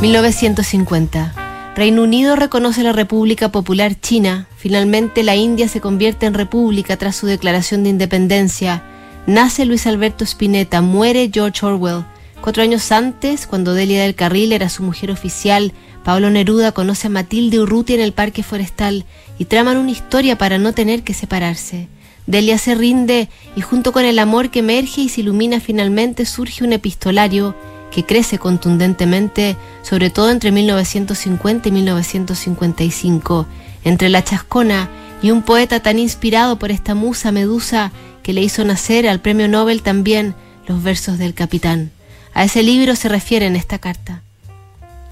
[0.00, 1.72] 1950.
[1.74, 4.46] Reino Unido reconoce la República Popular China.
[4.56, 8.82] Finalmente la India se convierte en república tras su declaración de independencia.
[9.26, 12.04] Nace Luis Alberto Spinetta, muere George Orwell.
[12.42, 15.72] Cuatro años antes, cuando Delia del Carril era su mujer oficial,
[16.04, 19.06] Pablo Neruda conoce a Matilde Urrutia en el Parque Forestal
[19.38, 21.88] y traman una historia para no tener que separarse.
[22.26, 26.64] Delia se rinde y junto con el amor que emerge y se ilumina finalmente surge
[26.64, 27.54] un epistolario
[27.90, 33.46] que crece contundentemente, sobre todo entre 1950 y 1955,
[33.84, 34.90] entre la chascona
[35.22, 39.48] y un poeta tan inspirado por esta musa medusa que le hizo nacer al premio
[39.48, 40.34] Nobel también
[40.66, 41.90] los versos del capitán.
[42.34, 44.22] A ese libro se refiere en esta carta.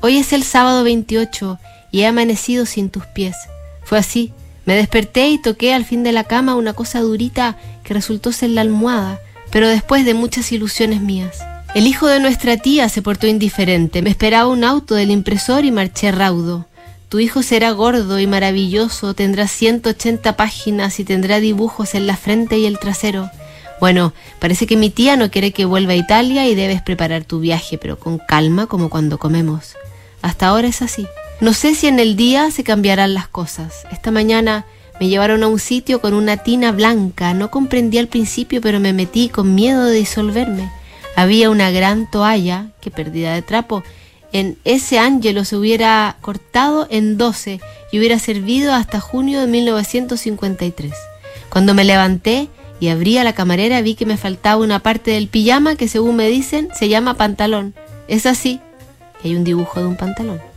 [0.00, 1.58] Hoy es el sábado 28
[1.90, 3.34] y he amanecido sin tus pies.
[3.82, 4.32] Fue así.
[4.68, 8.50] Me desperté y toqué al fin de la cama una cosa durita que resultó ser
[8.50, 9.18] la almohada,
[9.50, 11.38] pero después de muchas ilusiones mías.
[11.74, 14.02] El hijo de nuestra tía se portó indiferente.
[14.02, 16.66] Me esperaba un auto del impresor y marché raudo.
[17.08, 22.58] Tu hijo será gordo y maravilloso, tendrá 180 páginas y tendrá dibujos en la frente
[22.58, 23.30] y el trasero.
[23.80, 27.40] Bueno, parece que mi tía no quiere que vuelva a Italia y debes preparar tu
[27.40, 29.76] viaje, pero con calma como cuando comemos.
[30.20, 31.06] Hasta ahora es así.
[31.40, 33.86] No sé si en el día se cambiarán las cosas.
[33.92, 34.66] Esta mañana
[34.98, 37.32] me llevaron a un sitio con una tina blanca.
[37.32, 40.68] No comprendí al principio, pero me metí con miedo de disolverme.
[41.14, 43.84] Había una gran toalla, que perdida de trapo,
[44.32, 47.60] en ese ángelo se hubiera cortado en 12
[47.92, 50.92] y hubiera servido hasta junio de 1953.
[51.50, 52.48] Cuando me levanté
[52.80, 56.16] y abrí a la camarera vi que me faltaba una parte del pijama que según
[56.16, 57.74] me dicen se llama pantalón.
[58.06, 58.60] Es así.
[59.24, 60.47] Hay un dibujo de un pantalón.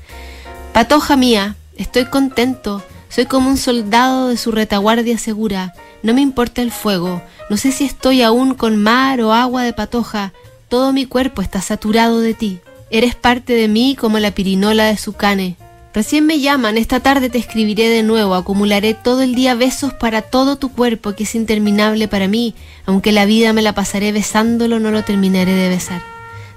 [0.74, 2.82] Patoja mía, estoy contento.
[3.10, 5.74] Soy como un soldado de su retaguardia segura.
[6.02, 7.22] No me importa el fuego.
[7.50, 10.32] No sé si estoy aún con mar o agua de patoja.
[10.70, 12.62] Todo mi cuerpo está saturado de ti.
[12.90, 15.58] Eres parte de mí como la pirinola de su cane.
[15.94, 20.22] Recién me llaman, esta tarde te escribiré de nuevo, acumularé todo el día besos para
[20.22, 24.80] todo tu cuerpo que es interminable para mí, aunque la vida me la pasaré besándolo,
[24.80, 26.02] no lo terminaré de besar.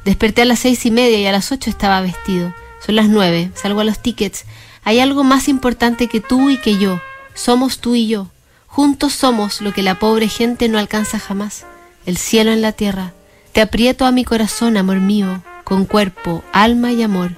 [0.04, 2.54] Desperté a las seis y media y a las ocho estaba vestido.
[2.84, 4.44] Son las nueve, salgo a los tickets.
[4.82, 7.00] Hay algo más importante que tú y que yo.
[7.34, 8.28] Somos tú y yo.
[8.66, 11.64] Juntos somos lo que la pobre gente no alcanza jamás.
[12.06, 13.12] El cielo en la tierra,
[13.52, 17.30] te aprieto a mi corazón, amor mío, con cuerpo, alma y amor,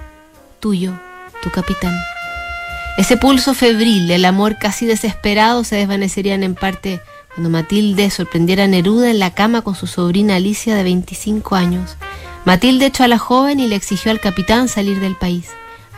[0.59, 0.99] tuyo,
[1.41, 1.95] tu capitán.
[2.97, 6.99] Ese pulso febril, el amor casi desesperado se desvanecerían en parte
[7.33, 11.95] cuando Matilde sorprendiera a Neruda en la cama con su sobrina Alicia de 25 años.
[12.47, 15.47] Matilde echó a la joven y le exigió al capitán salir del país.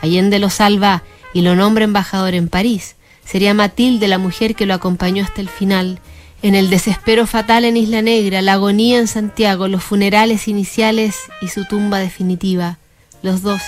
[0.02, 2.96] Allende lo salva y lo nombra embajador en París.
[3.24, 6.00] Sería Matilde la mujer que lo acompañó hasta el final
[6.42, 11.46] en el desespero fatal en Isla Negra, la agonía en Santiago, los funerales iniciales y
[11.46, 12.78] su tumba definitiva.
[13.22, 13.62] Los dos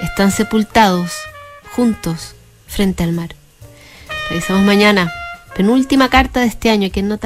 [0.00, 1.10] están sepultados
[1.74, 2.36] juntos
[2.68, 3.34] frente al mar.
[4.28, 5.12] Revisamos mañana.
[5.56, 6.92] Penúltima carta de este año.
[6.92, 7.18] que no